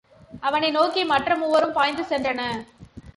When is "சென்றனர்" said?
2.09-2.61